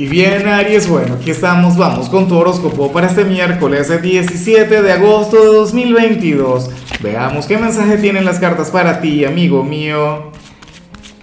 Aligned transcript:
Y 0.00 0.06
bien, 0.06 0.46
Aries, 0.46 0.88
bueno, 0.88 1.14
aquí 1.14 1.32
estamos, 1.32 1.76
vamos 1.76 2.08
con 2.08 2.28
tu 2.28 2.36
horóscopo 2.36 2.92
para 2.92 3.08
este 3.08 3.24
miércoles 3.24 3.90
17 4.00 4.80
de 4.80 4.92
agosto 4.92 5.40
de 5.40 5.46
2022. 5.46 6.70
Veamos 7.02 7.46
qué 7.46 7.58
mensaje 7.58 7.96
tienen 7.96 8.24
las 8.24 8.38
cartas 8.38 8.70
para 8.70 9.00
ti, 9.00 9.24
amigo 9.24 9.64
mío. 9.64 10.30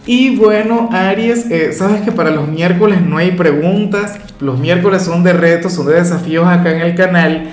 Y 0.05 0.35
bueno, 0.35 0.89
Aries, 0.91 1.49
eh, 1.49 1.71
sabes 1.71 2.01
que 2.01 2.11
para 2.11 2.31
los 2.31 2.49
miércoles 2.49 2.99
no 2.99 3.17
hay 3.17 3.31
preguntas, 3.31 4.19
los 4.41 4.59
miércoles 4.59 5.03
son 5.03 5.23
de 5.23 5.31
retos, 5.31 5.71
son 5.71 5.87
de 5.87 5.93
desafíos 5.93 6.45
acá 6.45 6.75
en 6.75 6.81
el 6.81 6.95
canal. 6.95 7.51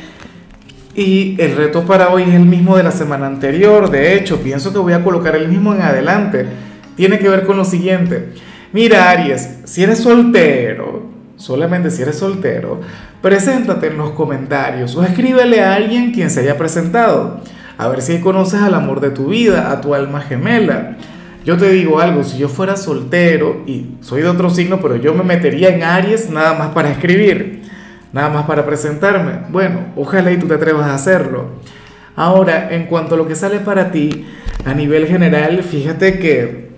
Y 0.96 1.41
el 1.41 1.54
reto 1.54 1.86
para 1.86 2.09
hoy 2.09 2.25
es 2.25 2.34
el 2.34 2.46
mismo 2.46 2.77
de 2.77 2.82
la 2.82 2.91
semana 2.91 3.29
anterior, 3.29 3.93
de 3.93 4.16
hecho, 4.16 4.43
pienso 4.43 4.73
que 4.73 4.80
voy 4.80 4.93
a 4.93 5.04
colocar 5.04 5.36
el 5.36 5.46
mismo 5.46 5.73
en 5.73 5.82
adelante. 5.82 6.46
Tiene 6.96 7.20
que 7.20 7.29
ver 7.29 7.46
con 7.46 7.57
lo 7.57 7.64
siguiente. 7.64 8.30
Mira, 8.73 9.09
Aries, 9.09 9.61
si 9.64 9.84
eres 9.84 10.00
soltero, 10.00 11.11
solamente 11.43 11.90
si 11.90 12.02
eres 12.02 12.18
soltero, 12.18 12.80
preséntate 13.20 13.89
en 13.89 13.96
los 13.96 14.12
comentarios 14.12 14.94
o 14.94 15.03
escríbele 15.03 15.61
a 15.61 15.75
alguien 15.75 16.12
quien 16.12 16.30
se 16.30 16.40
haya 16.40 16.57
presentado. 16.57 17.40
A 17.79 17.89
ver 17.89 18.00
si 18.00 18.21
conoces 18.21 18.62
al 18.62 18.75
amor 18.75 19.00
de 19.00 19.11
tu 19.11 19.26
vida, 19.26 19.72
a 19.72 19.81
tu 19.81 19.93
alma 19.93 20.20
gemela. 20.20 20.96
Yo 21.44 21.57
te 21.57 21.68
digo 21.70 21.98
algo, 21.98 22.22
si 22.22 22.39
yo 22.39 22.48
fuera 22.48 22.76
soltero 22.76 23.64
y 23.67 23.96
soy 24.03 24.22
de 24.22 24.29
otro 24.29 24.50
signo, 24.50 24.81
pero 24.81 24.94
yo 24.94 25.14
me 25.14 25.25
metería 25.25 25.70
en 25.70 25.82
Aries 25.82 26.31
nada 26.31 26.54
más 26.54 26.68
para 26.68 26.93
escribir, 26.93 27.62
nada 28.12 28.29
más 28.29 28.46
para 28.46 28.64
presentarme. 28.64 29.40
Bueno, 29.48 29.86
ojalá 29.96 30.31
y 30.31 30.36
tú 30.36 30.46
te 30.46 30.54
atrevas 30.54 30.86
a 30.86 30.95
hacerlo. 30.95 31.46
Ahora, 32.14 32.69
en 32.70 32.86
cuanto 32.86 33.17
a 33.17 33.19
lo 33.19 33.27
que 33.27 33.34
sale 33.34 33.59
para 33.59 33.91
ti, 33.91 34.27
a 34.64 34.75
nivel 34.75 35.09
general, 35.09 35.64
fíjate 35.64 36.20
que, 36.20 36.70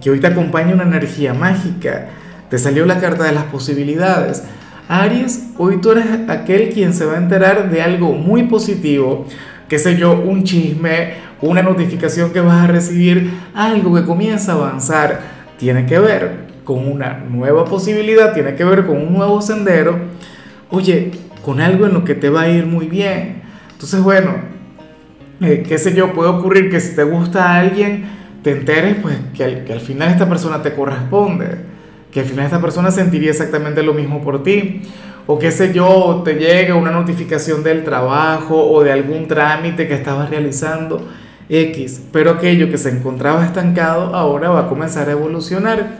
que 0.00 0.10
hoy 0.10 0.18
te 0.18 0.26
acompaña 0.26 0.74
una 0.74 0.82
energía 0.82 1.34
mágica 1.34 2.08
te 2.56 2.62
salió 2.62 2.86
la 2.86 3.00
carta 3.00 3.24
de 3.24 3.32
las 3.32 3.44
posibilidades. 3.44 4.42
Aries, 4.88 5.48
hoy 5.58 5.76
tú 5.76 5.90
eres 5.90 6.06
aquel 6.26 6.70
quien 6.70 6.94
se 6.94 7.04
va 7.04 7.12
a 7.12 7.18
enterar 7.18 7.70
de 7.70 7.82
algo 7.82 8.14
muy 8.14 8.44
positivo, 8.44 9.26
qué 9.68 9.78
sé 9.78 9.98
yo, 9.98 10.18
un 10.18 10.42
chisme, 10.42 11.16
una 11.42 11.60
notificación 11.60 12.32
que 12.32 12.40
vas 12.40 12.64
a 12.64 12.66
recibir, 12.66 13.30
algo 13.54 13.94
que 13.94 14.06
comienza 14.06 14.52
a 14.52 14.54
avanzar, 14.54 15.20
tiene 15.58 15.84
que 15.84 15.98
ver 15.98 16.46
con 16.64 16.90
una 16.90 17.18
nueva 17.28 17.66
posibilidad, 17.66 18.32
tiene 18.32 18.54
que 18.54 18.64
ver 18.64 18.86
con 18.86 18.96
un 19.02 19.12
nuevo 19.12 19.42
sendero, 19.42 19.98
oye, 20.70 21.10
con 21.44 21.60
algo 21.60 21.84
en 21.84 21.92
lo 21.92 22.04
que 22.04 22.14
te 22.14 22.30
va 22.30 22.40
a 22.42 22.48
ir 22.48 22.64
muy 22.64 22.86
bien. 22.86 23.42
Entonces, 23.72 24.00
bueno, 24.00 24.34
eh, 25.42 25.62
qué 25.68 25.76
sé 25.76 25.92
yo, 25.92 26.14
puede 26.14 26.30
ocurrir 26.30 26.70
que 26.70 26.80
si 26.80 26.96
te 26.96 27.02
gusta 27.02 27.50
a 27.50 27.58
alguien, 27.58 28.06
te 28.42 28.52
enteres 28.52 28.96
pues 29.02 29.18
que 29.36 29.62
que 29.66 29.74
al 29.74 29.80
final 29.80 30.08
esta 30.08 30.26
persona 30.26 30.62
te 30.62 30.72
corresponde 30.72 31.75
que 32.16 32.20
al 32.20 32.26
final 32.28 32.46
esta 32.46 32.62
persona 32.62 32.90
sentiría 32.90 33.30
exactamente 33.30 33.82
lo 33.82 33.92
mismo 33.92 34.22
por 34.22 34.42
ti. 34.42 34.80
O 35.26 35.38
qué 35.38 35.50
sé 35.50 35.74
yo, 35.74 36.22
te 36.24 36.36
llega 36.36 36.74
una 36.74 36.90
notificación 36.90 37.62
del 37.62 37.84
trabajo 37.84 38.56
o 38.56 38.82
de 38.82 38.90
algún 38.90 39.28
trámite 39.28 39.86
que 39.86 39.92
estabas 39.92 40.30
realizando, 40.30 41.06
X, 41.50 42.04
pero 42.12 42.30
aquello 42.30 42.70
que 42.70 42.78
se 42.78 42.88
encontraba 42.88 43.44
estancado 43.44 44.16
ahora 44.16 44.48
va 44.48 44.60
a 44.60 44.66
comenzar 44.66 45.10
a 45.10 45.12
evolucionar. 45.12 45.98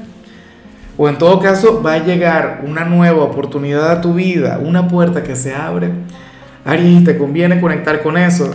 O 0.96 1.06
en 1.06 1.18
todo 1.18 1.38
caso 1.38 1.82
va 1.82 1.92
a 1.92 2.02
llegar 2.02 2.62
una 2.66 2.86
nueva 2.86 3.22
oportunidad 3.22 3.90
a 3.90 4.00
tu 4.00 4.14
vida, 4.14 4.58
una 4.58 4.88
puerta 4.88 5.22
que 5.22 5.36
se 5.36 5.54
abre. 5.54 5.90
Aries, 6.64 7.04
te 7.04 7.18
conviene 7.18 7.60
conectar 7.60 8.02
con 8.02 8.16
eso. 8.16 8.54